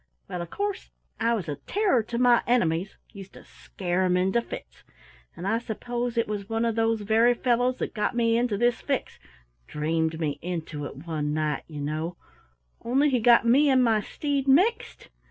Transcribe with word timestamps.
Well, 0.27 0.41
of 0.41 0.49
course 0.49 0.89
I 1.19 1.35
was 1.35 1.47
a 1.47 1.57
terror 1.67 2.01
to 2.01 2.17
my 2.17 2.41
enemies, 2.47 2.97
used 3.13 3.33
to 3.33 3.43
scare 3.45 4.01
'em 4.01 4.17
into 4.17 4.41
fits, 4.41 4.83
and 5.37 5.47
I 5.47 5.59
suppose 5.59 6.17
it 6.17 6.27
was 6.27 6.49
one 6.49 6.65
of 6.65 6.73
those 6.75 7.01
very 7.01 7.35
fellows 7.35 7.77
that 7.77 7.93
got 7.93 8.15
me 8.15 8.35
into 8.35 8.57
this 8.57 8.81
fix, 8.81 9.19
dreamed 9.67 10.19
me 10.19 10.39
into 10.41 10.85
it 10.87 11.05
one 11.05 11.35
night, 11.35 11.65
you 11.67 11.81
know, 11.81 12.17
only 12.83 13.11
he 13.11 13.19
got 13.19 13.45
me 13.45 13.69
and 13.69 13.83
my 13.83 14.01
steed 14.01 14.47
mixed. 14.47 15.09